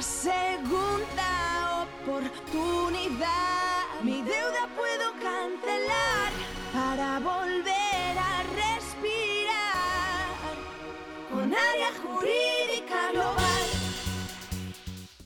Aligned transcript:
una 0.00 0.06
segunda 0.06 1.86
oportunidad. 2.06 3.84
Mi 4.02 4.22
deuda 4.22 4.66
puedo 4.74 5.12
cancelar 5.20 6.32
para 6.72 7.18
volver 7.18 8.16
a 8.16 8.42
respirar 8.54 10.30
con 11.30 11.52
área 11.52 11.92
jurídica 12.02 13.12
global. 13.12 13.62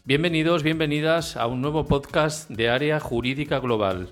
Bienvenidos, 0.03 0.65
bienvenidas 0.65 1.37
a 1.37 1.47
un 1.47 1.63
nuevo 1.63 1.87
podcast 1.87 2.51
de 2.51 2.69
Área 2.69 2.99
Jurídica 2.99 3.61
Global. 3.61 4.09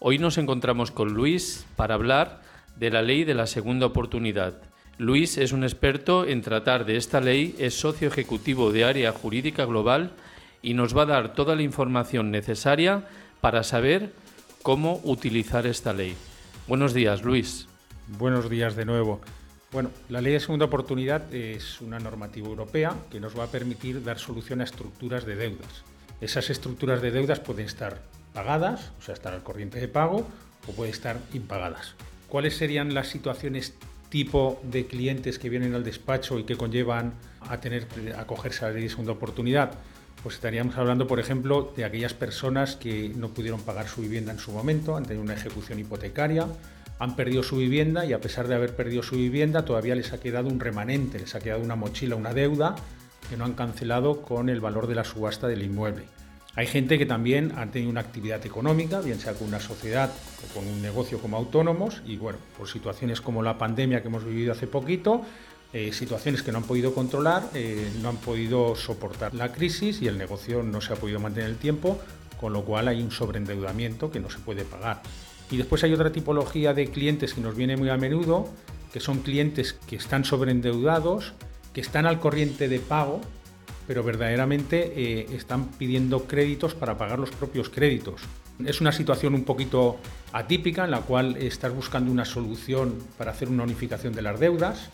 Hoy 0.00 0.18
nos 0.18 0.38
encontramos 0.38 0.90
con 0.90 1.14
Luis 1.14 1.66
para 1.76 1.94
hablar 1.94 2.42
de 2.74 2.90
la 2.90 3.02
ley 3.02 3.22
de 3.22 3.34
la 3.34 3.46
segunda 3.46 3.86
oportunidad. 3.86 4.69
Luis 5.00 5.38
es 5.38 5.52
un 5.52 5.64
experto 5.64 6.26
en 6.26 6.42
tratar 6.42 6.84
de 6.84 6.98
esta 6.98 7.22
ley, 7.22 7.54
es 7.58 7.72
socio 7.72 8.06
ejecutivo 8.06 8.70
de 8.70 8.84
Área 8.84 9.12
Jurídica 9.12 9.64
Global 9.64 10.10
y 10.60 10.74
nos 10.74 10.94
va 10.94 11.04
a 11.04 11.06
dar 11.06 11.32
toda 11.32 11.56
la 11.56 11.62
información 11.62 12.30
necesaria 12.30 13.08
para 13.40 13.62
saber 13.62 14.12
cómo 14.60 15.00
utilizar 15.04 15.66
esta 15.66 15.94
ley. 15.94 16.14
Buenos 16.68 16.92
días, 16.92 17.22
Luis. 17.22 17.66
Buenos 18.08 18.50
días 18.50 18.76
de 18.76 18.84
nuevo. 18.84 19.22
Bueno, 19.72 19.90
la 20.10 20.20
ley 20.20 20.34
de 20.34 20.40
segunda 20.40 20.66
oportunidad 20.66 21.32
es 21.32 21.80
una 21.80 21.98
normativa 21.98 22.48
europea 22.48 22.94
que 23.10 23.20
nos 23.20 23.38
va 23.38 23.44
a 23.44 23.50
permitir 23.50 24.04
dar 24.04 24.18
solución 24.18 24.60
a 24.60 24.64
estructuras 24.64 25.24
de 25.24 25.34
deudas. 25.34 25.82
Esas 26.20 26.50
estructuras 26.50 27.00
de 27.00 27.10
deudas 27.10 27.40
pueden 27.40 27.64
estar 27.64 28.02
pagadas, 28.34 28.92
o 28.98 29.02
sea, 29.02 29.14
estar 29.14 29.32
al 29.32 29.42
corriente 29.42 29.80
de 29.80 29.88
pago, 29.88 30.28
o 30.68 30.72
pueden 30.72 30.92
estar 30.92 31.16
impagadas. 31.32 31.94
¿Cuáles 32.28 32.54
serían 32.58 32.92
las 32.92 33.08
situaciones 33.08 33.74
tipo 34.10 34.60
de 34.62 34.86
clientes 34.86 35.38
que 35.38 35.48
vienen 35.48 35.74
al 35.74 35.84
despacho 35.84 36.38
y 36.38 36.44
que 36.44 36.56
conllevan 36.56 37.14
a 37.40 37.58
tener 37.60 37.86
a 38.14 38.26
la 38.26 38.70
ley 38.72 38.82
de 38.82 38.88
segunda 38.90 39.12
oportunidad? 39.12 39.72
Pues 40.22 40.34
estaríamos 40.34 40.76
hablando, 40.76 41.06
por 41.06 41.18
ejemplo, 41.18 41.72
de 41.74 41.84
aquellas 41.86 42.12
personas 42.12 42.76
que 42.76 43.08
no 43.16 43.28
pudieron 43.28 43.62
pagar 43.62 43.88
su 43.88 44.02
vivienda 44.02 44.32
en 44.32 44.38
su 44.38 44.52
momento, 44.52 44.96
han 44.96 45.04
tenido 45.04 45.22
una 45.22 45.32
ejecución 45.32 45.78
hipotecaria, 45.78 46.46
han 46.98 47.16
perdido 47.16 47.42
su 47.42 47.56
vivienda 47.56 48.04
y 48.04 48.12
a 48.12 48.20
pesar 48.20 48.46
de 48.46 48.54
haber 48.54 48.76
perdido 48.76 49.02
su 49.02 49.16
vivienda 49.16 49.64
todavía 49.64 49.94
les 49.94 50.12
ha 50.12 50.20
quedado 50.20 50.48
un 50.48 50.60
remanente, 50.60 51.18
les 51.18 51.34
ha 51.34 51.40
quedado 51.40 51.62
una 51.62 51.74
mochila, 51.74 52.16
una 52.16 52.34
deuda 52.34 52.76
que 53.30 53.38
no 53.38 53.46
han 53.46 53.54
cancelado 53.54 54.20
con 54.20 54.50
el 54.50 54.60
valor 54.60 54.86
de 54.86 54.96
la 54.96 55.04
subasta 55.04 55.48
del 55.48 55.62
inmueble. 55.62 56.04
Hay 56.56 56.66
gente 56.66 56.98
que 56.98 57.06
también 57.06 57.52
ha 57.56 57.66
tenido 57.66 57.90
una 57.90 58.00
actividad 58.00 58.44
económica, 58.44 59.00
bien 59.00 59.20
sea 59.20 59.34
con 59.34 59.48
una 59.48 59.60
sociedad 59.60 60.10
o 60.44 60.54
con 60.54 60.66
un 60.66 60.82
negocio 60.82 61.20
como 61.20 61.36
autónomos, 61.36 62.02
y 62.04 62.16
bueno, 62.16 62.38
por 62.58 62.68
situaciones 62.68 63.20
como 63.20 63.42
la 63.42 63.56
pandemia 63.56 64.02
que 64.02 64.08
hemos 64.08 64.24
vivido 64.24 64.52
hace 64.52 64.66
poquito, 64.66 65.22
eh, 65.72 65.92
situaciones 65.92 66.42
que 66.42 66.50
no 66.50 66.58
han 66.58 66.64
podido 66.64 66.92
controlar, 66.92 67.44
eh, 67.54 67.88
no 68.02 68.08
han 68.08 68.16
podido 68.16 68.74
soportar 68.74 69.34
la 69.34 69.52
crisis 69.52 70.02
y 70.02 70.08
el 70.08 70.18
negocio 70.18 70.64
no 70.64 70.80
se 70.80 70.92
ha 70.92 70.96
podido 70.96 71.20
mantener 71.20 71.50
el 71.50 71.56
tiempo, 71.56 72.00
con 72.40 72.52
lo 72.52 72.64
cual 72.64 72.88
hay 72.88 73.00
un 73.00 73.12
sobreendeudamiento 73.12 74.10
que 74.10 74.18
no 74.18 74.28
se 74.28 74.40
puede 74.40 74.64
pagar. 74.64 75.02
Y 75.52 75.56
después 75.56 75.84
hay 75.84 75.92
otra 75.92 76.10
tipología 76.10 76.74
de 76.74 76.88
clientes 76.90 77.34
que 77.34 77.40
nos 77.40 77.54
viene 77.54 77.76
muy 77.76 77.88
a 77.88 77.96
menudo, 77.96 78.48
que 78.92 78.98
son 78.98 79.20
clientes 79.20 79.74
que 79.88 79.94
están 79.94 80.24
sobreendeudados, 80.24 81.32
que 81.72 81.80
están 81.80 82.06
al 82.06 82.18
corriente 82.18 82.68
de 82.68 82.80
pago, 82.80 83.20
pero 83.90 84.04
verdaderamente 84.04 84.92
eh, 84.94 85.26
están 85.32 85.66
pidiendo 85.72 86.28
créditos 86.28 86.76
para 86.76 86.96
pagar 86.96 87.18
los 87.18 87.30
propios 87.30 87.70
créditos. 87.70 88.22
Es 88.64 88.80
una 88.80 88.92
situación 88.92 89.34
un 89.34 89.42
poquito 89.42 89.98
atípica 90.32 90.84
en 90.84 90.92
la 90.92 91.00
cual 91.00 91.36
estás 91.38 91.74
buscando 91.74 92.12
una 92.12 92.24
solución 92.24 92.94
para 93.18 93.32
hacer 93.32 93.48
una 93.48 93.64
unificación 93.64 94.12
de 94.12 94.22
las 94.22 94.38
deudas, 94.38 94.90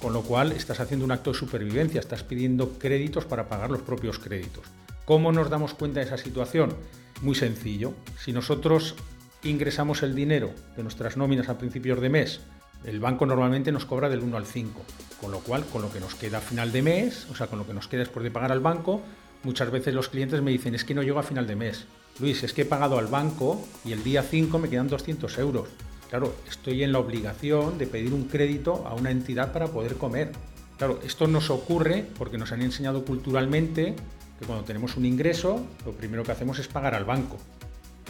con 0.00 0.12
lo 0.12 0.22
cual 0.22 0.50
estás 0.50 0.80
haciendo 0.80 1.04
un 1.04 1.12
acto 1.12 1.30
de 1.30 1.38
supervivencia, 1.38 2.00
estás 2.00 2.24
pidiendo 2.24 2.80
créditos 2.80 3.26
para 3.26 3.48
pagar 3.48 3.70
los 3.70 3.82
propios 3.82 4.18
créditos. 4.18 4.64
¿Cómo 5.04 5.30
nos 5.30 5.48
damos 5.48 5.74
cuenta 5.74 6.00
de 6.00 6.06
esa 6.06 6.18
situación? 6.18 6.74
Muy 7.20 7.36
sencillo. 7.36 7.94
Si 8.18 8.32
nosotros 8.32 8.96
ingresamos 9.44 10.02
el 10.02 10.16
dinero 10.16 10.50
de 10.76 10.82
nuestras 10.82 11.16
nóminas 11.16 11.48
a 11.48 11.58
principios 11.58 12.00
de 12.00 12.10
mes 12.10 12.40
el 12.84 13.00
banco 13.00 13.26
normalmente 13.26 13.72
nos 13.72 13.84
cobra 13.84 14.08
del 14.08 14.20
1 14.20 14.36
al 14.36 14.46
5, 14.46 14.82
con 15.20 15.30
lo 15.30 15.38
cual, 15.40 15.64
con 15.66 15.82
lo 15.82 15.92
que 15.92 16.00
nos 16.00 16.14
queda 16.14 16.38
a 16.38 16.40
final 16.40 16.72
de 16.72 16.82
mes, 16.82 17.26
o 17.30 17.34
sea, 17.34 17.46
con 17.46 17.58
lo 17.58 17.66
que 17.66 17.74
nos 17.74 17.88
queda 17.88 18.00
después 18.00 18.24
de 18.24 18.30
pagar 18.30 18.52
al 18.52 18.60
banco, 18.60 19.00
muchas 19.44 19.70
veces 19.70 19.94
los 19.94 20.08
clientes 20.08 20.42
me 20.42 20.50
dicen, 20.50 20.74
es 20.74 20.84
que 20.84 20.94
no 20.94 21.02
llego 21.02 21.18
a 21.18 21.22
final 21.22 21.46
de 21.46 21.56
mes. 21.56 21.86
Luis, 22.18 22.42
es 22.42 22.52
que 22.52 22.62
he 22.62 22.66
pagado 22.66 22.98
al 22.98 23.06
banco 23.06 23.64
y 23.84 23.92
el 23.92 24.02
día 24.02 24.22
5 24.22 24.58
me 24.58 24.68
quedan 24.68 24.88
200 24.88 25.38
euros. 25.38 25.68
Claro, 26.10 26.34
estoy 26.48 26.82
en 26.82 26.92
la 26.92 26.98
obligación 26.98 27.78
de 27.78 27.86
pedir 27.86 28.12
un 28.12 28.24
crédito 28.24 28.86
a 28.86 28.94
una 28.94 29.10
entidad 29.10 29.52
para 29.52 29.68
poder 29.68 29.96
comer. 29.96 30.32
Claro, 30.76 31.00
esto 31.04 31.26
nos 31.26 31.48
ocurre 31.50 32.04
porque 32.18 32.36
nos 32.36 32.52
han 32.52 32.60
enseñado 32.60 33.04
culturalmente 33.04 33.94
que 34.38 34.46
cuando 34.46 34.64
tenemos 34.64 34.96
un 34.96 35.06
ingreso, 35.06 35.64
lo 35.86 35.92
primero 35.92 36.22
que 36.24 36.32
hacemos 36.32 36.58
es 36.58 36.68
pagar 36.68 36.94
al 36.94 37.04
banco. 37.04 37.38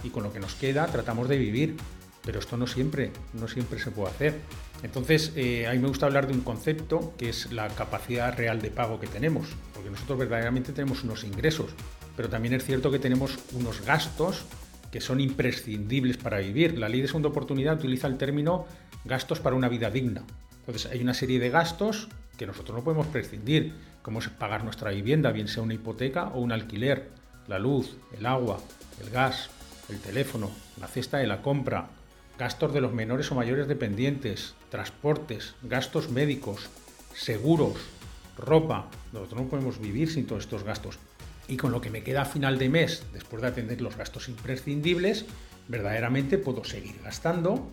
Y 0.03 0.09
con 0.09 0.25
lo 0.25 0.33
que 0.33 0.41
nos 0.41 0.55
queda 0.55 0.87
tratamos 0.87 1.29
de 1.29 1.37
vivir 1.39 1.77
pero 2.25 2.39
esto 2.39 2.57
no 2.57 2.67
siempre, 2.67 3.13
no 3.35 3.49
siempre 3.49 3.79
se 3.79 3.91
puede 3.91 4.11
hacer. 4.11 4.41
Entonces, 4.83 5.33
eh, 5.37 5.67
a 5.67 5.73
mí 5.73 5.79
me 5.79 5.89
gusta 5.89 6.07
hablar 6.07 6.27
de 6.27 6.33
un 6.33 6.41
concepto 6.41 7.15
que 7.17 7.29
es 7.29 7.53
la 7.53 7.69
capacidad 7.69 8.37
real 8.37 8.61
de 8.61 8.71
pago 8.71 8.99
que 9.01 9.07
tenemos, 9.07 9.49
porque 9.75 9.91
nosotros 9.91 10.19
verdaderamente 10.19 10.73
tenemos 10.73 11.05
unos 11.05 11.25
ingresos, 11.25 11.71
pero 12.17 12.29
también 12.29 12.55
es 12.55 12.65
cierto 12.65 12.91
que 12.91 12.99
tenemos 12.99 13.39
unos 13.53 13.85
gastos 13.85 14.45
que 14.91 15.01
son 15.01 15.21
imprescindibles 15.21 16.17
para 16.17 16.39
vivir. 16.39 16.79
La 16.79 16.89
ley 16.89 17.01
de 17.01 17.09
segunda 17.09 17.29
oportunidad 17.29 17.77
utiliza 17.79 18.07
el 18.07 18.19
término 18.19 18.67
gastos 19.05 19.41
para 19.41 19.57
una 19.57 19.69
vida 19.69 19.91
digna. 19.91 20.23
Entonces, 20.61 20.91
hay 20.91 21.01
una 21.01 21.15
serie 21.15 21.39
de 21.39 21.51
gastos 21.51 22.09
que 22.37 22.47
nosotros 22.47 22.77
no 22.77 22.85
podemos 22.85 23.07
prescindir, 23.07 23.73
como 24.03 24.19
es 24.19 24.29
pagar 24.29 24.65
nuestra 24.65 24.91
vivienda, 24.91 25.33
bien 25.33 25.49
sea 25.49 25.63
una 25.63 25.75
hipoteca 25.75 26.29
o 26.29 26.41
un 26.41 26.53
alquiler, 26.53 27.11
la 27.49 27.59
luz, 27.59 27.97
el 28.17 28.27
agua, 28.27 28.59
el 29.01 29.11
gas, 29.11 29.49
el 29.89 29.99
teléfono, 30.01 30.51
la 30.81 30.87
cesta 30.89 31.19
de 31.19 31.27
la 31.27 31.43
compra, 31.43 31.89
gastos 32.39 32.73
de 32.73 32.81
los 32.81 32.93
menores 32.93 33.31
o 33.31 33.35
mayores 33.35 33.69
dependientes, 33.69 34.55
transportes, 34.71 35.55
gastos 35.63 36.11
médicos, 36.11 36.69
seguros, 37.15 37.75
ropa. 38.37 38.89
Nosotros 39.13 39.43
no 39.43 39.49
podemos 39.49 39.81
vivir 39.81 40.11
sin 40.11 40.27
todos 40.27 40.45
estos 40.45 40.65
gastos. 40.65 40.99
Y 41.49 41.57
con 41.57 41.73
lo 41.73 41.81
que 41.81 41.91
me 41.91 42.03
queda 42.03 42.23
a 42.23 42.27
final 42.27 42.59
de 42.59 42.69
mes, 42.69 43.05
después 43.13 43.43
de 43.43 43.49
atender 43.49 43.81
los 43.81 43.97
gastos 43.97 44.29
imprescindibles, 44.29 45.27
verdaderamente 45.69 46.39
puedo 46.39 46.65
seguir 46.65 47.01
gastando, 47.03 47.69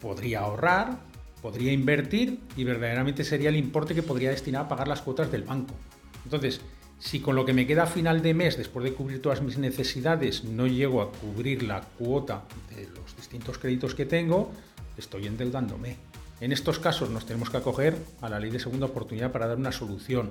podría 0.00 0.40
ahorrar, 0.40 0.98
podría 1.42 1.72
invertir 1.72 2.40
y 2.56 2.64
verdaderamente 2.64 3.24
sería 3.24 3.48
el 3.48 3.56
importe 3.56 3.94
que 3.94 4.02
podría 4.02 4.30
destinar 4.30 4.64
a 4.64 4.68
pagar 4.68 4.88
las 4.88 5.02
cuotas 5.02 5.30
del 5.30 5.42
banco. 5.42 5.74
Entonces, 6.24 6.60
si 6.98 7.20
con 7.20 7.36
lo 7.36 7.44
que 7.44 7.52
me 7.52 7.66
queda 7.66 7.84
a 7.84 7.86
final 7.86 8.22
de 8.22 8.34
mes, 8.34 8.56
después 8.56 8.84
de 8.84 8.92
cubrir 8.92 9.22
todas 9.22 9.40
mis 9.40 9.56
necesidades, 9.58 10.44
no 10.44 10.66
llego 10.66 11.00
a 11.00 11.12
cubrir 11.12 11.62
la 11.62 11.80
cuota 11.80 12.44
de 12.74 12.88
los 12.88 13.16
distintos 13.16 13.58
créditos 13.58 13.94
que 13.94 14.04
tengo, 14.04 14.50
estoy 14.96 15.26
endeudándome. 15.26 15.96
En 16.40 16.52
estos 16.52 16.78
casos 16.78 17.10
nos 17.10 17.26
tenemos 17.26 17.50
que 17.50 17.56
acoger 17.56 17.96
a 18.20 18.28
la 18.28 18.40
ley 18.40 18.50
de 18.50 18.58
segunda 18.58 18.86
oportunidad 18.86 19.32
para 19.32 19.46
dar 19.46 19.58
una 19.58 19.72
solución. 19.72 20.30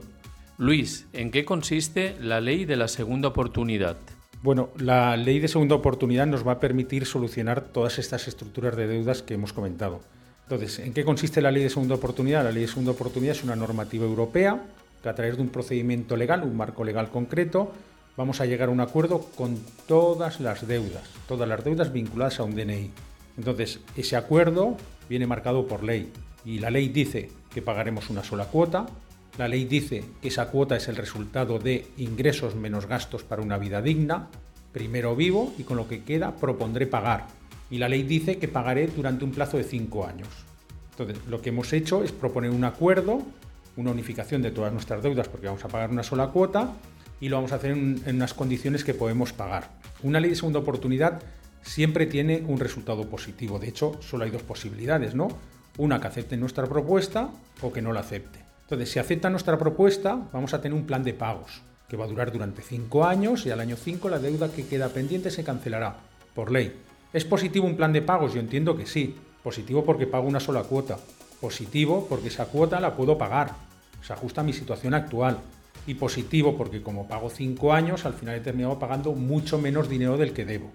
Luis, 0.58 1.06
¿en 1.14 1.32
qué 1.32 1.46
consiste 1.46 2.16
la 2.20 2.42
ley 2.42 2.66
de 2.66 2.76
la 2.76 2.88
segunda 2.88 3.30
oportunidad? 3.30 3.98
Bueno, 4.42 4.70
la 4.78 5.18
ley 5.18 5.40
de 5.40 5.48
segunda 5.48 5.76
oportunidad 5.76 6.28
nos 6.28 6.48
va 6.48 6.54
a 6.54 6.60
permitir 6.60 7.06
solucionar 7.06 7.62
todas 7.62 7.98
estas 7.98 8.28
estructuras 8.28 8.76
de 8.76 8.88
deudas 8.88 9.22
que 9.22 9.34
hemos 9.34 9.54
comentado. 9.54 10.02
Entonces, 10.44 10.80
¿en 10.80 10.94
qué 10.94 11.04
consiste 11.04 11.42
la 11.42 11.52
ley 11.52 11.64
de 11.64 11.70
segunda 11.70 11.96
oportunidad? 11.96 12.44
La 12.44 12.52
ley 12.52 12.62
de 12.62 12.68
segunda 12.68 12.92
oportunidad 12.92 13.36
es 13.36 13.44
una 13.44 13.56
normativa 13.56 14.06
europea 14.06 14.64
que 15.02 15.10
a 15.10 15.16
través 15.16 15.36
de 15.36 15.42
un 15.42 15.50
procedimiento 15.50 16.16
legal, 16.18 16.44
un 16.44 16.58
marco 16.58 16.84
legal 16.84 17.10
concreto, 17.10 17.72
vamos 18.16 18.42
a 18.42 18.46
llegar 18.46 18.70
a 18.70 18.72
un 18.72 18.82
acuerdo 18.82 19.20
con 19.36 19.58
todas 19.88 20.40
las 20.40 20.68
deudas, 20.68 21.04
todas 21.28 21.48
las 21.48 21.64
deudas 21.64 21.94
vinculadas 21.94 22.40
a 22.40 22.44
un 22.44 22.56
DNI. 22.56 22.92
Entonces, 23.38 23.80
ese 23.96 24.16
acuerdo 24.16 24.76
viene 25.08 25.28
marcado 25.28 25.68
por 25.68 25.84
ley 25.84 26.12
y 26.44 26.60
la 26.60 26.72
ley 26.72 26.90
dice 26.90 27.30
que 27.54 27.62
pagaremos 27.62 28.10
una 28.10 28.24
sola 28.24 28.46
cuota, 28.46 28.88
la 29.38 29.48
ley 29.48 29.66
dice 29.66 30.04
que 30.22 30.30
esa 30.30 30.50
cuota 30.50 30.76
es 30.76 30.88
el 30.88 30.96
resultado 30.96 31.60
de 31.60 31.88
ingresos 31.98 32.56
menos 32.56 32.88
gastos 32.88 33.24
para 33.24 33.44
una 33.44 33.60
vida 33.60 33.82
digna, 33.84 34.30
primero 34.72 35.16
vivo 35.16 35.54
y 35.58 35.64
con 35.64 35.78
lo 35.78 35.88
que 35.88 36.04
queda 36.04 36.36
propondré 36.36 36.88
pagar. 36.88 37.28
Y 37.70 37.78
la 37.78 37.90
ley 37.90 38.04
dice 38.04 38.38
que 38.38 38.48
pagaré 38.48 38.88
durante 38.88 39.26
un 39.26 39.32
plazo 39.32 39.58
de 39.58 39.64
cinco 39.64 40.08
años. 40.08 40.30
Entonces, 40.92 41.20
lo 41.28 41.42
que 41.42 41.50
hemos 41.50 41.72
hecho 41.74 42.04
es 42.04 42.12
proponer 42.12 42.50
un 42.50 42.64
acuerdo 42.64 43.22
una 43.78 43.92
unificación 43.92 44.42
de 44.42 44.52
todas 44.52 44.74
nuestras 44.74 45.02
deudas 45.02 45.30
porque 45.30 45.48
vamos 45.48 45.64
a 45.64 45.70
pagar 45.70 45.90
una 45.90 46.04
sola 46.04 46.28
cuota 46.28 46.74
y 47.20 47.30
lo 47.30 47.38
vamos 47.38 47.52
a 47.52 47.56
hacer 47.56 47.72
en, 47.72 48.04
unas 48.08 48.34
condiciones 48.34 48.84
que 48.84 48.94
podemos 48.94 49.34
pagar. 49.34 49.70
Una 50.04 50.20
ley 50.20 50.32
de 50.32 50.36
segunda 50.36 50.60
oportunidad 50.60 51.22
siempre 51.62 52.06
tiene 52.06 52.44
un 52.48 52.60
resultado 52.60 53.10
positivo. 53.10 53.60
De 53.60 53.70
hecho, 53.70 54.00
solo 54.02 54.26
hay 54.26 54.32
dos 54.32 54.44
posibilidades, 54.44 55.16
¿no? 55.16 55.28
Una 55.78 56.02
que 56.02 56.08
acepte 56.08 56.38
nuestra 56.38 56.66
propuesta 56.66 57.30
o 57.62 57.72
que 57.72 57.82
no 57.82 57.94
la 57.94 58.02
acepte. 58.02 58.40
Entonces, 58.64 58.92
si 58.92 59.00
acepta 59.00 59.30
nuestra 59.30 59.58
propuesta, 59.58 60.20
vamos 60.34 60.54
a 60.54 60.62
tener 60.62 60.78
un 60.78 60.86
plan 60.86 61.04
de 61.04 61.14
pagos 61.14 61.62
que 61.88 61.98
va 61.98 62.06
a 62.06 62.08
durar 62.08 62.32
durante 62.32 62.62
cinco 62.62 63.06
años 63.06 63.46
y 63.46 63.52
al 63.52 63.62
año 63.62 63.78
5 63.78 64.10
la 64.10 64.20
deuda 64.20 64.52
que 64.52 64.68
queda 64.68 64.90
pendiente 64.90 65.32
se 65.32 65.44
cancelará 65.44 65.96
por 66.34 66.52
ley. 66.52 66.76
¿Es 67.14 67.24
positivo 67.24 67.66
un 67.66 67.78
plan 67.78 67.94
de 67.94 68.02
pagos? 68.02 68.34
Yo 68.34 68.42
entiendo 68.42 68.76
que 68.76 68.86
sí. 68.86 69.16
Positivo 69.42 69.86
porque 69.86 70.08
pago 70.08 70.28
una 70.28 70.42
sola 70.42 70.64
cuota. 70.64 70.98
Positivo 71.42 72.08
porque 72.10 72.30
esa 72.30 72.46
cuota 72.46 72.80
la 72.80 72.96
puedo 72.96 73.18
pagar 73.18 73.68
se 74.08 74.14
ajusta 74.14 74.42
a 74.42 74.44
mi 74.44 74.54
situación 74.54 74.94
actual. 74.94 75.40
y 75.86 75.94
positivo 75.94 76.58
porque 76.58 76.82
como 76.82 77.08
pago 77.08 77.30
cinco 77.30 77.72
años, 77.72 78.06
al 78.06 78.14
final 78.14 78.36
he 78.36 78.42
terminado 78.42 78.78
pagando 78.78 79.14
mucho 79.14 79.58
menos 79.58 79.88
dinero 79.88 80.18
del 80.18 80.34
que 80.34 80.44
debo. 80.44 80.70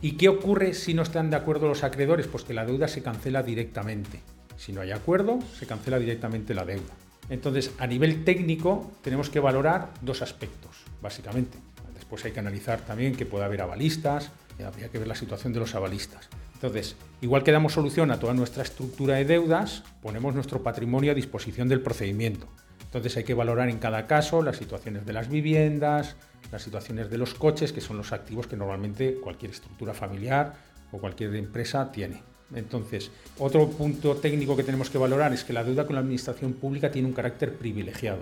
¿Y 0.00 0.12
qué 0.12 0.28
ocurre 0.28 0.74
si 0.74 0.94
no 0.94 1.02
están 1.02 1.30
de 1.30 1.36
acuerdo 1.36 1.66
los 1.66 1.82
acreedores? 1.82 2.28
Pues 2.28 2.44
que 2.44 2.54
la 2.54 2.64
deuda 2.64 2.86
se 2.86 3.02
cancela 3.02 3.42
directamente. 3.42 4.20
Si 4.56 4.72
no 4.72 4.80
hay 4.80 4.92
acuerdo, 4.92 5.40
se 5.58 5.66
cancela 5.66 5.98
directamente 5.98 6.54
la 6.54 6.64
deuda. 6.64 6.94
Entonces, 7.28 7.72
a 7.78 7.88
nivel 7.88 8.24
técnico, 8.24 8.92
tenemos 9.02 9.30
que 9.30 9.40
valorar 9.40 9.90
dos 10.00 10.22
aspectos, 10.22 10.84
básicamente. 11.00 11.58
Después 11.94 12.24
hay 12.24 12.30
que 12.30 12.40
analizar 12.40 12.82
también 12.82 13.16
que 13.16 13.26
puede 13.26 13.44
haber 13.44 13.62
avalistas, 13.62 14.30
habría 14.64 14.90
que 14.90 14.98
ver 14.98 15.08
la 15.08 15.16
situación 15.16 15.52
de 15.52 15.58
los 15.58 15.74
avalistas. 15.74 16.28
Entonces, 16.62 16.94
igual 17.20 17.42
que 17.42 17.50
damos 17.50 17.72
solución 17.72 18.12
a 18.12 18.20
toda 18.20 18.34
nuestra 18.34 18.62
estructura 18.62 19.16
de 19.16 19.24
deudas, 19.24 19.82
ponemos 20.00 20.32
nuestro 20.32 20.62
patrimonio 20.62 21.10
a 21.10 21.14
disposición 21.16 21.68
del 21.68 21.80
procedimiento. 21.80 22.46
Entonces 22.84 23.16
hay 23.16 23.24
que 23.24 23.34
valorar 23.34 23.68
en 23.68 23.78
cada 23.78 24.06
caso 24.06 24.42
las 24.42 24.58
situaciones 24.58 25.04
de 25.04 25.12
las 25.12 25.28
viviendas, 25.28 26.14
las 26.52 26.62
situaciones 26.62 27.10
de 27.10 27.18
los 27.18 27.34
coches, 27.34 27.72
que 27.72 27.80
son 27.80 27.96
los 27.96 28.12
activos 28.12 28.46
que 28.46 28.56
normalmente 28.56 29.16
cualquier 29.16 29.50
estructura 29.50 29.92
familiar 29.92 30.54
o 30.92 30.98
cualquier 30.98 31.34
empresa 31.34 31.90
tiene. 31.90 32.22
Entonces, 32.54 33.10
otro 33.40 33.68
punto 33.68 34.14
técnico 34.14 34.56
que 34.56 34.62
tenemos 34.62 34.88
que 34.88 34.98
valorar 34.98 35.32
es 35.32 35.42
que 35.42 35.52
la 35.52 35.64
deuda 35.64 35.84
con 35.84 35.96
la 35.96 36.00
administración 36.02 36.52
pública 36.52 36.92
tiene 36.92 37.08
un 37.08 37.14
carácter 37.14 37.56
privilegiado. 37.56 38.20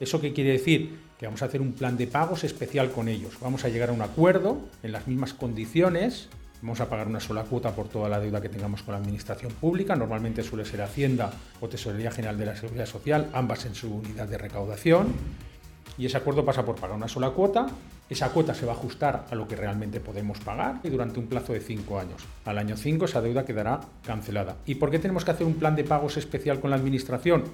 ¿Eso 0.00 0.20
qué 0.20 0.32
quiere 0.32 0.50
decir? 0.50 0.98
Que 1.20 1.26
vamos 1.26 1.42
a 1.42 1.44
hacer 1.44 1.60
un 1.60 1.72
plan 1.72 1.96
de 1.96 2.08
pagos 2.08 2.42
especial 2.42 2.90
con 2.90 3.06
ellos. 3.06 3.34
Vamos 3.40 3.64
a 3.64 3.68
llegar 3.68 3.90
a 3.90 3.92
un 3.92 4.02
acuerdo 4.02 4.58
en 4.82 4.90
las 4.90 5.06
mismas 5.06 5.34
condiciones. 5.34 6.28
Vamos 6.62 6.80
a 6.80 6.88
pagar 6.88 7.06
una 7.06 7.20
sola 7.20 7.44
cuota 7.44 7.74
por 7.74 7.88
toda 7.88 8.08
la 8.08 8.18
deuda 8.18 8.40
que 8.40 8.48
tengamos 8.48 8.82
con 8.82 8.92
la 8.92 8.98
administración 8.98 9.52
pública. 9.52 9.94
Normalmente 9.94 10.42
suele 10.42 10.64
ser 10.64 10.82
Hacienda 10.82 11.30
o 11.60 11.68
Tesorería 11.68 12.10
General 12.10 12.38
de 12.38 12.46
la 12.46 12.56
Seguridad 12.56 12.86
Social, 12.86 13.28
ambas 13.32 13.66
en 13.66 13.74
su 13.74 13.94
unidad 13.94 14.26
de 14.26 14.38
recaudación 14.38 15.14
y 15.98 16.06
ese 16.06 16.16
acuerdo 16.16 16.44
pasa 16.44 16.64
por 16.64 16.76
pagar 16.76 16.96
una 16.96 17.08
sola 17.08 17.30
cuota. 17.30 17.66
Esa 18.08 18.30
cuota 18.30 18.54
se 18.54 18.66
va 18.66 18.72
a 18.72 18.74
ajustar 18.76 19.26
a 19.30 19.34
lo 19.34 19.48
que 19.48 19.56
realmente 19.56 20.00
podemos 20.00 20.38
pagar 20.38 20.80
y 20.82 20.90
durante 20.90 21.18
un 21.18 21.26
plazo 21.26 21.52
de 21.52 21.60
cinco 21.60 21.98
años. 21.98 22.22
Al 22.44 22.58
año 22.58 22.76
5 22.76 23.04
esa 23.04 23.20
deuda 23.20 23.44
quedará 23.44 23.80
cancelada. 24.04 24.56
¿Y 24.66 24.76
por 24.76 24.90
qué 24.90 24.98
tenemos 24.98 25.24
que 25.24 25.32
hacer 25.32 25.46
un 25.46 25.54
plan 25.54 25.74
de 25.74 25.84
pagos 25.84 26.16
especial 26.16 26.60
con 26.60 26.70
la 26.70 26.76
Administración? 26.76 27.44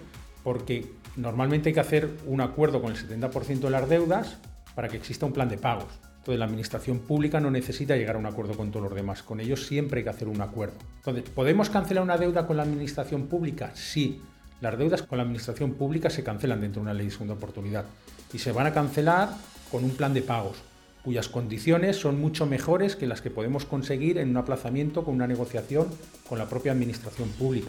Porque 0.42 0.92
normalmente 1.16 1.70
hay 1.70 1.74
que 1.74 1.80
hacer 1.80 2.10
un 2.26 2.40
acuerdo 2.40 2.82
con 2.82 2.90
el 2.90 2.98
70% 2.98 3.60
de 3.60 3.70
las 3.70 3.88
deudas 3.88 4.38
para 4.74 4.88
que 4.88 4.96
exista 4.96 5.24
un 5.24 5.32
plan 5.32 5.48
de 5.48 5.58
pagos. 5.58 6.11
Entonces 6.22 6.38
la 6.38 6.44
administración 6.44 7.00
pública 7.00 7.40
no 7.40 7.50
necesita 7.50 7.96
llegar 7.96 8.14
a 8.14 8.18
un 8.20 8.26
acuerdo 8.26 8.54
con 8.54 8.70
todos 8.70 8.84
los 8.84 8.94
demás, 8.94 9.24
con 9.24 9.40
ellos 9.40 9.66
siempre 9.66 9.98
hay 9.98 10.04
que 10.04 10.10
hacer 10.10 10.28
un 10.28 10.40
acuerdo. 10.40 10.76
Entonces, 10.98 11.28
¿podemos 11.28 11.68
cancelar 11.68 12.04
una 12.04 12.16
deuda 12.16 12.46
con 12.46 12.56
la 12.56 12.62
administración 12.62 13.26
pública? 13.26 13.72
Sí, 13.74 14.22
las 14.60 14.78
deudas 14.78 15.02
con 15.02 15.18
la 15.18 15.24
administración 15.24 15.74
pública 15.74 16.10
se 16.10 16.22
cancelan 16.22 16.60
dentro 16.60 16.80
de 16.80 16.84
una 16.84 16.94
ley 16.94 17.06
de 17.06 17.10
segunda 17.10 17.34
oportunidad 17.34 17.86
y 18.32 18.38
se 18.38 18.52
van 18.52 18.68
a 18.68 18.72
cancelar 18.72 19.30
con 19.68 19.82
un 19.82 19.90
plan 19.90 20.14
de 20.14 20.22
pagos 20.22 20.62
cuyas 21.02 21.28
condiciones 21.28 21.96
son 21.96 22.20
mucho 22.20 22.46
mejores 22.46 22.94
que 22.94 23.08
las 23.08 23.20
que 23.20 23.30
podemos 23.30 23.64
conseguir 23.64 24.18
en 24.18 24.30
un 24.30 24.36
aplazamiento 24.36 25.02
con 25.02 25.14
una 25.14 25.26
negociación 25.26 25.88
con 26.28 26.38
la 26.38 26.48
propia 26.48 26.70
administración 26.70 27.28
pública. 27.30 27.66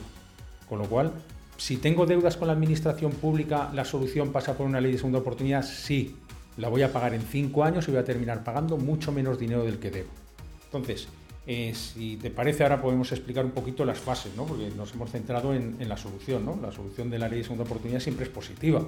Con 0.69 0.77
lo 0.77 0.85
cual, 0.85 1.11
si 1.57 1.77
tengo 1.77 2.05
deudas 2.05 2.37
con 2.37 2.47
la 2.47 2.53
administración 2.53 3.11
pública, 3.11 3.71
¿la 3.73 3.85
solución 3.85 4.31
pasa 4.31 4.55
por 4.55 4.67
una 4.67 4.79
ley 4.79 4.91
de 4.91 4.97
segunda 4.99 5.19
oportunidad? 5.19 5.63
Sí, 5.63 6.15
la 6.57 6.69
voy 6.69 6.83
a 6.83 6.91
pagar 6.91 7.13
en 7.13 7.21
cinco 7.21 7.63
años 7.63 7.87
y 7.87 7.91
voy 7.91 7.99
a 7.99 8.03
terminar 8.03 8.43
pagando 8.43 8.77
mucho 8.77 9.11
menos 9.11 9.39
dinero 9.39 9.63
del 9.63 9.79
que 9.79 9.91
debo. 9.91 10.09
Entonces, 10.65 11.07
eh, 11.45 11.73
si 11.75 12.17
te 12.17 12.29
parece, 12.29 12.63
ahora 12.63 12.81
podemos 12.81 13.11
explicar 13.11 13.43
un 13.43 13.51
poquito 13.51 13.83
las 13.83 13.99
fases, 13.99 14.35
¿no? 14.35 14.45
porque 14.45 14.69
nos 14.75 14.93
hemos 14.93 15.11
centrado 15.11 15.53
en, 15.53 15.77
la 15.87 15.97
solución. 15.97 16.45
¿no? 16.45 16.57
La 16.61 16.71
solución 16.71 17.09
de 17.09 17.19
la 17.19 17.27
ley 17.27 17.39
de 17.39 17.43
segunda 17.43 17.65
oportunidad 17.65 17.99
siempre 17.99 18.25
es 18.25 18.31
positiva. 18.31 18.85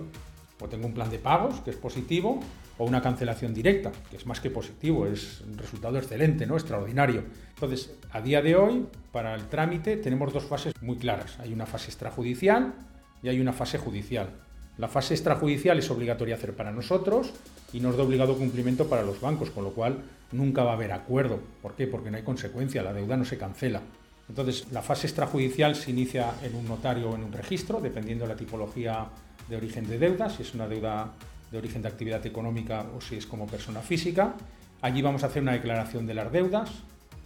O 0.62 0.68
tengo 0.70 0.88
un 0.88 0.94
plan 0.94 1.10
de 1.10 1.20
pagos, 1.20 1.60
que 1.60 1.72
es 1.72 1.76
positivo, 1.76 2.40
o 2.78 2.86
una 2.86 3.02
cancelación 3.02 3.54
directa, 3.54 3.92
que 4.10 4.16
es 4.16 4.26
más 4.26 4.40
que 4.40 4.50
positivo, 4.50 5.06
es 5.06 5.42
un 5.42 5.58
resultado 5.58 5.98
excelente, 5.98 6.46
¿no? 6.46 6.56
extraordinario. 6.56 7.24
Entonces, 7.56 7.94
a 8.12 8.22
día 8.22 8.42
de 8.42 8.56
hoy, 8.56 8.86
para 9.12 9.36
el 9.36 9.48
trámite, 9.48 9.98
tenemos 9.98 10.32
dos 10.32 10.46
fases 10.46 10.74
muy 10.82 10.96
claras. 10.96 11.38
Hay 11.40 11.52
una 11.52 11.66
fase 11.66 11.88
extrajudicial 11.88 12.74
y 13.22 13.28
hay 13.28 13.42
una 13.42 13.52
fase 13.52 13.78
judicial. 13.78 14.30
La 14.78 14.90
fase 14.90 15.14
extrajudicial 15.14 15.80
es 15.80 15.90
obligatoria 15.90 16.36
hacer 16.36 16.54
para 16.54 16.72
nosotros 16.72 17.32
y 17.72 17.80
nos 17.80 17.96
da 17.96 18.04
obligado 18.04 18.38
cumplimiento 18.38 18.88
para 18.88 19.04
los 19.04 19.22
bancos, 19.22 19.50
con 19.50 19.64
lo 19.64 19.72
cual 19.72 20.00
nunca 20.32 20.64
va 20.64 20.72
a 20.72 20.74
haber 20.74 20.92
acuerdo. 20.92 21.40
¿Por 21.62 21.76
qué? 21.76 21.88
Porque 21.88 22.12
no 22.12 22.18
hay 22.18 22.24
consecuencia, 22.24 22.84
la 22.84 22.94
deuda 22.94 23.16
no 23.16 23.24
se 23.24 23.38
cancela. 23.38 23.82
Entonces, 24.28 24.68
la 24.72 24.82
fase 24.82 25.08
extrajudicial 25.08 25.76
se 25.76 25.92
inicia 25.92 26.34
en 26.44 26.56
un 26.56 26.68
notario 26.68 27.10
o 27.10 27.16
en 27.16 27.24
un 27.24 27.32
registro, 27.32 27.80
dependiendo 27.80 28.26
de 28.26 28.34
la 28.34 28.38
tipología 28.38 29.06
de 29.48 29.56
origen 29.56 29.88
de 29.88 30.00
deuda, 30.00 30.30
si 30.30 30.42
es 30.42 30.54
una 30.54 30.68
deuda 30.68 31.14
de 31.52 31.58
origen 31.58 31.82
de 31.82 31.88
actividad 31.88 32.26
económica 32.26 32.86
o 32.98 33.02
si 33.02 33.16
es 33.16 33.26
como 33.26 33.46
persona 33.46 33.82
física. 33.82 34.34
Allí 34.82 35.02
vamos 35.02 35.24
a 35.24 35.28
hacer 35.28 35.42
una 35.42 35.54
declaración 35.54 36.06
de 36.06 36.16
las 36.16 36.32
deudas, 36.32 36.72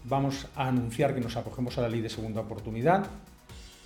vamos 0.03 0.47
a 0.55 0.67
anunciar 0.67 1.15
que 1.15 1.21
nos 1.21 1.35
acogemos 1.37 1.77
a 1.77 1.81
la 1.81 1.89
ley 1.89 2.01
de 2.01 2.09
segunda 2.09 2.41
oportunidad, 2.41 3.07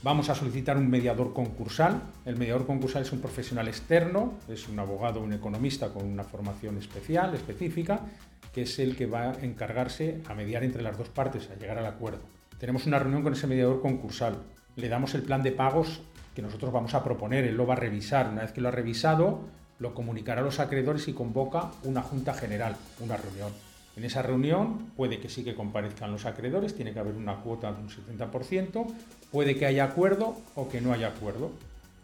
vamos 0.04 0.30
a 0.30 0.36
solicitar 0.36 0.78
un 0.78 0.90
mediador 0.90 1.34
concursal. 1.34 2.02
El 2.26 2.36
mediador 2.36 2.68
concursal 2.68 3.02
es 3.02 3.12
un 3.12 3.22
profesional 3.22 3.68
externo, 3.68 4.34
es 4.50 4.68
un 4.68 4.78
abogado, 4.78 5.22
un 5.22 5.34
economista 5.34 5.90
con 5.90 6.06
una 6.06 6.24
formación 6.24 6.78
especial, 6.78 7.34
específica, 7.34 8.02
que 8.54 8.64
es 8.64 8.78
el 8.80 8.96
que 8.96 9.08
va 9.08 9.32
a 9.32 9.40
encargarse 9.42 10.22
a 10.28 10.36
mediar 10.36 10.64
entre 10.64 10.84
las 10.84 10.98
dos 10.98 11.10
partes, 11.10 11.50
a 11.50 11.56
llegar 11.56 11.78
al 11.78 11.86
acuerdo. 11.86 12.20
Tenemos 12.60 12.86
una 12.86 13.00
reunión 13.00 13.24
con 13.24 13.34
ese 13.34 13.48
mediador 13.48 13.82
concursal, 13.82 14.36
le 14.76 14.90
damos 14.90 15.16
el 15.16 15.24
plan 15.24 15.42
de 15.42 15.52
pagos 15.52 16.02
que 16.36 16.42
nosotros 16.42 16.72
vamos 16.72 16.94
a 16.94 17.04
proponer, 17.04 17.46
él 17.46 17.56
lo 17.56 17.66
va 17.66 17.74
a 17.74 17.78
revisar, 17.78 18.30
una 18.30 18.42
vez 18.42 18.52
que 18.52 18.62
lo 18.62 18.70
ha 18.70 18.72
revisado, 18.72 19.42
lo 19.80 19.94
comunicará 19.94 20.42
a 20.42 20.44
los 20.44 20.60
acreedores 20.60 21.08
y 21.08 21.14
convoca 21.14 21.72
una 21.84 22.02
junta 22.02 22.34
general, 22.34 22.76
una 23.00 23.18
reunión. 23.18 23.52
En 23.96 24.04
esa 24.04 24.22
reunión 24.22 24.92
puede 24.96 25.20
que 25.20 25.30
sí 25.30 25.44
que 25.44 25.56
comparezcan 25.56 26.12
los 26.12 26.26
acreedores, 26.26 26.76
tiene 26.76 26.94
que 26.94 27.00
haber 27.00 27.16
una 27.16 27.38
cuota 27.38 27.72
de 27.72 27.82
un 27.82 27.90
70%, 27.90 28.86
puede 29.32 29.56
que 29.56 29.66
haya 29.66 29.84
acuerdo 29.84 30.36
o 30.56 30.70
que 30.70 30.82
no 30.82 30.94
haya 30.94 31.10
acuerdo, 31.10 31.52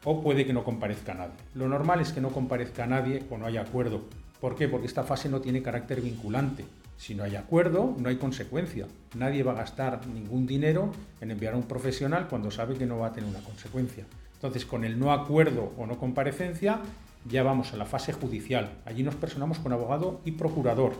o 0.04 0.22
puede 0.22 0.46
que 0.46 0.54
no 0.54 0.64
comparezca 0.64 1.14
nadie. 1.14 1.34
Lo 1.56 1.68
normal 1.68 2.00
es 2.02 2.14
que 2.14 2.22
no 2.22 2.30
comparezca 2.30 2.86
nadie 2.86 3.24
o 3.30 3.38
no 3.38 3.46
haya 3.48 3.62
acuerdo, 3.62 4.04
¿Por 4.40 4.56
qué? 4.56 4.70
Porque 4.70 4.88
esta 4.88 5.04
fase 5.04 5.28
no 5.28 5.42
tiene 5.42 5.62
carácter 5.62 6.02
vinculante. 6.02 6.64
Si 6.98 7.14
no 7.14 7.24
hay 7.24 7.36
acuerdo, 7.36 7.96
no 7.98 8.10
hay 8.10 8.16
consecuencia. 8.16 8.88
Nadie 9.16 9.44
va 9.44 9.52
a 9.52 9.56
gastar 9.56 10.08
ningún 10.08 10.48
dinero 10.48 10.92
en 11.20 11.32
enviar 11.32 11.54
a 11.54 11.58
un 11.58 11.64
profesional 11.64 12.28
cuando 12.30 12.50
sabe 12.50 12.76
que 12.76 12.86
no 12.86 13.00
va 13.00 13.08
a 13.08 13.14
tener 13.14 13.30
una 13.30 13.44
consecuencia. 13.44 14.06
Entonces, 14.36 14.66
con 14.66 14.86
el 14.86 14.98
no 14.98 15.12
acuerdo 15.12 15.74
o 15.78 15.86
no 15.86 15.98
comparecencia, 15.98 16.80
ya 17.30 17.44
vamos 17.44 17.74
a 17.74 17.78
la 17.78 17.86
fase 17.86 18.14
judicial. 18.14 18.70
Allí 18.86 19.04
nos 19.04 19.16
personamos 19.16 19.60
con 19.60 19.74
abogado 19.74 20.22
y 20.24 20.32
procurador. 20.32 20.94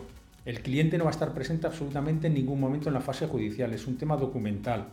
El 0.50 0.62
cliente 0.62 0.98
no 0.98 1.04
va 1.04 1.12
a 1.12 1.14
estar 1.14 1.32
presente 1.32 1.68
absolutamente 1.68 2.26
en 2.26 2.34
ningún 2.34 2.60
momento 2.60 2.90
en 2.90 2.96
la 2.96 3.02
fase 3.02 3.28
judicial, 3.28 3.72
es 3.72 3.86
un 3.86 4.00
tema 4.00 4.18
documental. 4.18 4.88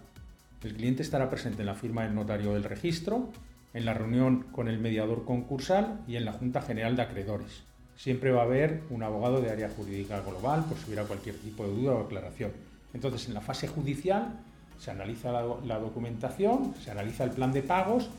El 0.62 0.74
cliente 0.74 1.02
estará 1.02 1.30
presente 1.30 1.62
en 1.62 1.66
la 1.66 1.74
firma 1.74 2.02
del 2.02 2.14
notario 2.14 2.52
del 2.52 2.62
registro, 2.62 3.30
en 3.72 3.86
la 3.86 3.94
reunión 3.94 4.44
con 4.52 4.68
el 4.68 4.78
mediador 4.78 5.24
concursal 5.24 6.00
y 6.06 6.16
en 6.16 6.26
la 6.26 6.32
Junta 6.34 6.60
General 6.60 6.94
de 6.94 7.00
Acreedores 7.00 7.62
siempre 7.96 8.32
va 8.32 8.42
a 8.42 8.44
haber 8.44 8.82
un 8.90 9.02
abogado 9.02 9.40
de 9.40 9.50
área 9.50 9.70
jurídica 9.70 10.20
global 10.20 10.66
por 10.66 10.76
si 10.76 10.88
hubiera 10.88 11.04
cualquier 11.04 11.36
tipo 11.36 11.66
de 11.66 11.74
duda 11.74 11.92
o 11.92 12.04
aclaración. 12.04 12.52
Entonces, 12.92 13.26
en 13.26 13.32
la 13.32 13.40
fase 13.40 13.66
judicial 13.66 14.34
se 14.78 14.90
analiza 14.90 15.32
la, 15.32 15.78
documentación, 15.78 16.74
se 16.84 16.90
analiza 16.90 17.24
el 17.24 17.30
plan 17.30 17.52
de 17.52 17.62
pagos 17.62 18.10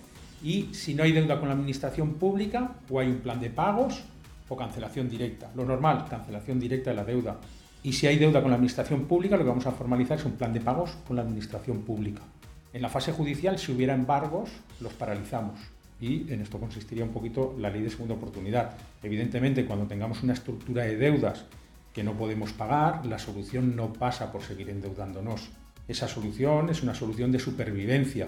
y 0.44 0.74
si 0.74 0.96
no 0.96 1.04
hay 1.04 1.12
deuda 1.12 1.40
con 1.40 1.50
la 1.50 1.54
administración 1.54 2.16
pública, 2.16 2.72
o 2.90 3.00
hay 3.00 3.10
un 3.10 3.20
plan 3.20 3.40
de 3.40 3.52
pagos 3.52 4.04
o 4.50 4.56
cancelación 4.56 5.10
directa. 5.10 5.52
Lo 5.56 5.66
normal, 5.66 6.06
cancelación 6.10 6.60
directa 6.60 6.92
de 6.92 6.96
la 6.96 7.04
deuda. 7.04 7.38
Y 7.84 7.94
si 7.94 8.08
hay 8.08 8.18
deuda 8.18 8.42
con 8.42 8.52
la 8.52 8.56
administración 8.56 9.06
pública, 9.06 9.38
lo 9.38 9.44
que 9.44 9.50
vamos 9.50 9.68
a 9.68 9.72
formalizar 9.72 10.18
es 10.18 10.26
un 10.26 10.34
plan 10.34 10.54
de 10.54 10.62
pagos 10.62 10.98
con 11.08 11.16
la 11.16 11.22
administración 11.22 11.82
pública. 11.82 12.22
En 12.74 12.82
la 12.82 12.90
fase 12.90 13.12
judicial, 13.12 13.58
si 13.58 13.72
hubiera 13.72 13.94
embargos, 13.94 14.50
los 14.82 14.94
paralizamos 14.94 15.60
y 16.00 16.32
en 16.32 16.42
esto 16.42 16.60
consistiría 16.60 17.04
un 17.04 17.12
poquito 17.12 17.56
la 17.58 17.70
ley 17.70 17.82
de 17.82 17.90
segunda 17.90 18.16
oportunidad. 18.16 18.72
Evidentemente, 19.02 19.66
cuando 19.66 19.88
tengamos 19.88 20.22
una 20.24 20.34
estructura 20.34 20.84
de 20.84 20.98
deudas 20.98 21.46
que 21.94 22.04
no 22.04 22.14
podemos 22.14 22.54
pagar, 22.54 23.06
la 23.06 23.18
solución 23.18 23.76
no 23.76 23.94
pasa 23.94 24.32
por 24.32 24.44
seguir 24.44 24.70
endeudándonos. 24.70 25.50
Esa 25.88 26.08
solución 26.08 26.70
es 26.70 26.84
una 26.84 26.94
solución 26.94 27.32
de 27.32 27.40
supervivencia. 27.40 28.28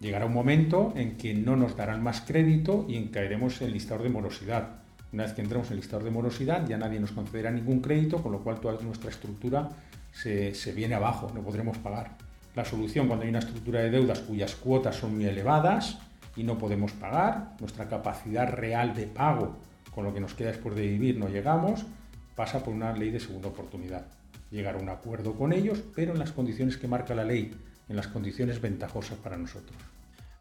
Llegará 0.00 0.26
un 0.26 0.34
momento 0.34 0.92
en 0.96 1.16
que 1.16 1.32
no 1.32 1.56
nos 1.56 1.76
darán 1.76 2.02
más 2.02 2.20
crédito 2.20 2.84
y 2.88 2.96
en 2.96 3.08
caeremos 3.08 3.60
en 3.60 3.68
el 3.68 3.72
listado 3.72 4.02
de 4.02 4.10
morosidad. 4.10 4.82
Una 5.12 5.24
vez 5.24 5.32
que 5.32 5.42
entremos 5.42 5.68
en 5.68 5.74
el 5.74 5.78
listado 5.80 6.04
de 6.04 6.10
morosidad, 6.10 6.66
ya 6.68 6.76
nadie 6.76 7.00
nos 7.00 7.12
concederá 7.12 7.50
ningún 7.50 7.80
crédito, 7.80 8.22
con 8.22 8.32
lo 8.32 8.40
cual 8.40 8.60
toda 8.60 8.80
nuestra 8.82 9.10
estructura 9.10 9.68
se, 10.12 10.54
se 10.54 10.72
viene 10.72 10.94
abajo, 10.94 11.30
no 11.34 11.40
podremos 11.40 11.78
pagar. 11.78 12.16
La 12.54 12.64
solución 12.64 13.06
cuando 13.06 13.24
hay 13.24 13.30
una 13.30 13.38
estructura 13.38 13.80
de 13.80 13.90
deudas 13.90 14.20
cuyas 14.20 14.54
cuotas 14.56 14.96
son 14.96 15.16
muy 15.16 15.26
elevadas, 15.26 15.98
y 16.38 16.44
no 16.44 16.56
podemos 16.56 16.92
pagar, 16.92 17.56
nuestra 17.58 17.88
capacidad 17.88 18.48
real 18.48 18.94
de 18.94 19.08
pago 19.08 19.56
con 19.92 20.04
lo 20.04 20.14
que 20.14 20.20
nos 20.20 20.34
queda 20.34 20.52
después 20.52 20.76
de 20.76 20.82
vivir 20.82 21.18
no 21.18 21.28
llegamos, 21.28 21.84
pasa 22.36 22.62
por 22.62 22.72
una 22.72 22.92
ley 22.92 23.10
de 23.10 23.18
segunda 23.18 23.48
oportunidad. 23.48 24.06
Llegar 24.52 24.76
a 24.76 24.78
un 24.78 24.88
acuerdo 24.88 25.34
con 25.34 25.52
ellos, 25.52 25.82
pero 25.96 26.12
en 26.12 26.20
las 26.20 26.30
condiciones 26.30 26.76
que 26.76 26.86
marca 26.86 27.12
la 27.12 27.24
ley, 27.24 27.52
en 27.88 27.96
las 27.96 28.06
condiciones 28.06 28.60
ventajosas 28.60 29.18
para 29.18 29.36
nosotros. 29.36 29.76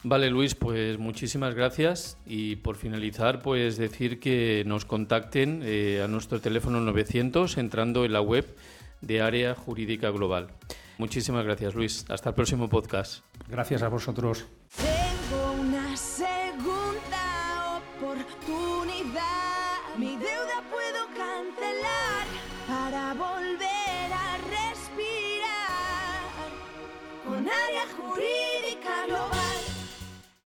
Vale, 0.04 0.30
Luis, 0.30 0.54
pues 0.56 1.00
muchísimas 1.00 1.56
gracias 1.56 2.18
y 2.25 2.58
por 2.58 2.75
finalizar, 2.75 3.42
pues 3.42 3.77
decir 3.77 4.20
que 4.20 4.63
nos 4.66 4.86
contacten 4.86 5.62
eh, 5.63 6.01
a 6.04 6.08
nuestro 6.08 6.39
teléfono 6.39 6.80
900 6.82 7.58
entrando 7.58 8.06
en 8.06 8.13
la 8.13 8.22
web 8.22 8.46
de 9.01 9.22
Área 9.22 9.56
Jurídica 9.56 10.10
Global. 10.12 10.48
Muchísimas 10.98 11.46
gracias, 11.46 11.75
Luis. 11.75 12.06
Hasta 12.10 12.30
el 12.30 12.36
próximo 12.36 12.70
podcast. 12.70 13.24
Gracias 13.48 13.82
a 13.82 13.89
vosotros. 13.89 14.46